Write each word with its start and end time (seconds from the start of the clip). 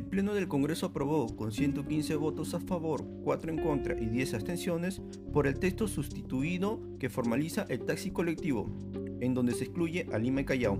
del 0.00 0.48
Congreso 0.48 0.86
aprobó 0.86 1.36
con 1.36 1.52
115 1.52 2.16
votos 2.16 2.54
a 2.54 2.60
favor, 2.60 3.04
4 3.24 3.52
en 3.52 3.58
contra 3.58 4.00
y 4.00 4.06
10 4.06 4.32
abstenciones 4.34 5.02
por 5.32 5.46
el 5.46 5.58
texto 5.58 5.88
sustituido 5.88 6.80
que 6.98 7.10
formaliza 7.10 7.66
el 7.68 7.84
taxi 7.84 8.10
colectivo, 8.10 8.70
en 9.20 9.34
donde 9.34 9.52
se 9.52 9.64
excluye 9.64 10.06
a 10.12 10.18
Lima 10.18 10.40
y 10.40 10.44
Callao. 10.44 10.78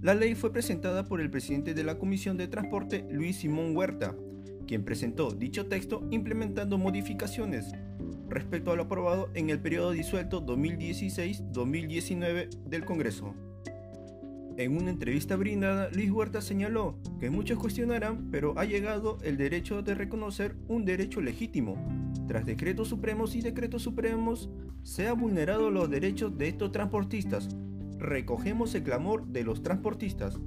La 0.00 0.14
ley 0.14 0.34
fue 0.34 0.52
presentada 0.52 1.06
por 1.06 1.20
el 1.20 1.30
presidente 1.30 1.74
de 1.74 1.84
la 1.84 1.98
Comisión 1.98 2.36
de 2.36 2.48
Transporte, 2.48 3.06
Luis 3.10 3.36
Simón 3.38 3.76
Huerta, 3.76 4.16
quien 4.66 4.84
presentó 4.84 5.30
dicho 5.32 5.66
texto 5.66 6.06
implementando 6.10 6.76
modificaciones 6.78 7.72
respecto 8.28 8.72
a 8.72 8.76
lo 8.76 8.84
aprobado 8.84 9.28
en 9.34 9.50
el 9.50 9.60
periodo 9.60 9.90
disuelto 9.92 10.44
2016-2019 10.44 12.48
del 12.64 12.84
Congreso. 12.84 13.34
En 14.58 14.76
una 14.76 14.90
entrevista 14.90 15.36
brindada, 15.36 15.88
Luis 15.94 16.10
Huerta 16.10 16.42
señaló 16.42 16.96
que 17.18 17.30
muchos 17.30 17.58
cuestionarán, 17.58 18.30
pero 18.30 18.58
ha 18.58 18.66
llegado 18.66 19.18
el 19.22 19.38
derecho 19.38 19.82
de 19.82 19.94
reconocer 19.94 20.56
un 20.68 20.84
derecho 20.84 21.22
legítimo. 21.22 21.76
Tras 22.28 22.44
decretos 22.44 22.88
supremos 22.88 23.34
y 23.34 23.40
decretos 23.40 23.82
supremos, 23.82 24.50
se 24.82 25.08
han 25.08 25.18
vulnerado 25.18 25.70
los 25.70 25.88
derechos 25.88 26.36
de 26.36 26.48
estos 26.48 26.70
transportistas. 26.70 27.48
Recogemos 27.98 28.74
el 28.74 28.82
clamor 28.82 29.26
de 29.26 29.42
los 29.42 29.62
transportistas. 29.62 30.38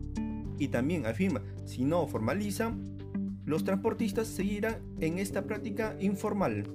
Y 0.59 0.67
también 0.67 1.07
afirma, 1.07 1.41
si 1.65 1.83
no 1.83 2.05
formalizan, 2.07 2.97
los 3.43 3.63
transportistas 3.63 4.27
seguirán 4.27 4.77
en 4.99 5.17
esta 5.17 5.45
práctica 5.45 5.97
informal. 5.99 6.65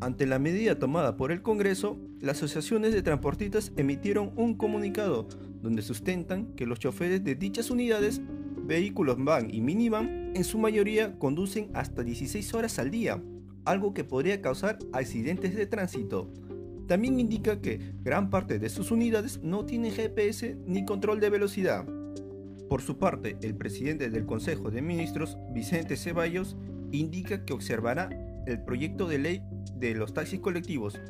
Ante 0.00 0.26
la 0.26 0.38
medida 0.38 0.78
tomada 0.78 1.16
por 1.16 1.32
el 1.32 1.42
Congreso, 1.42 1.98
las 2.20 2.38
asociaciones 2.38 2.92
de 2.92 3.02
transportistas 3.02 3.72
emitieron 3.76 4.32
un 4.36 4.54
comunicado 4.54 5.28
donde 5.62 5.82
sustentan 5.82 6.54
que 6.56 6.66
los 6.66 6.78
choferes 6.78 7.24
de 7.24 7.34
dichas 7.34 7.70
unidades, 7.70 8.20
vehículos 8.66 9.16
van 9.18 9.52
y 9.54 9.60
minivan, 9.60 10.32
en 10.34 10.44
su 10.44 10.58
mayoría 10.58 11.18
conducen 11.18 11.70
hasta 11.74 12.02
16 12.02 12.54
horas 12.54 12.78
al 12.78 12.90
día, 12.90 13.22
algo 13.64 13.94
que 13.94 14.04
podría 14.04 14.42
causar 14.42 14.78
accidentes 14.92 15.54
de 15.54 15.66
tránsito. 15.66 16.30
También 16.86 17.18
indica 17.18 17.62
que 17.62 17.94
gran 18.02 18.28
parte 18.28 18.58
de 18.58 18.68
sus 18.68 18.90
unidades 18.90 19.40
no 19.42 19.64
tienen 19.64 19.92
GPS 19.92 20.56
ni 20.66 20.84
control 20.84 21.20
de 21.20 21.30
velocidad. 21.30 21.86
Por 22.68 22.82
su 22.82 22.98
parte, 22.98 23.38
el 23.42 23.54
presidente 23.54 24.10
del 24.10 24.26
Consejo 24.26 24.70
de 24.70 24.82
Ministros, 24.82 25.38
Vicente 25.52 25.96
Ceballos, 25.96 26.56
indica 26.92 27.44
que 27.44 27.52
observará 27.54 28.10
el 28.46 28.62
proyecto 28.62 29.08
de 29.08 29.18
ley 29.18 29.42
de 29.78 29.94
los 29.94 30.14
taxis 30.14 30.40
colectivos. 30.40 31.00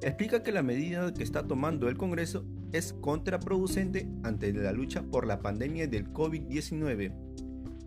Explica 0.00 0.42
que 0.42 0.52
la 0.52 0.62
medida 0.62 1.12
que 1.12 1.24
está 1.24 1.46
tomando 1.46 1.88
el 1.88 1.96
Congreso 1.96 2.44
es 2.72 2.92
contraproducente 2.92 4.08
ante 4.22 4.52
la 4.52 4.72
lucha 4.72 5.02
por 5.02 5.26
la 5.26 5.40
pandemia 5.40 5.86
del 5.86 6.12
COVID-19 6.12 7.12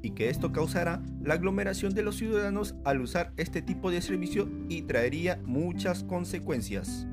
y 0.02 0.12
que 0.12 0.30
esto 0.30 0.52
causará 0.52 1.02
la 1.22 1.36
aglomeración 1.36 1.94
de 1.94 2.04
los 2.04 2.18
ciudadanos 2.18 2.76
al 2.84 3.02
usar 3.02 3.34
este 3.38 3.62
tipo 3.62 3.92
de 3.92 4.02
servicio 4.02 4.50
y 4.68 4.82
traería 4.84 5.40
muchas 5.46 6.04
consecuencias. 6.04 7.08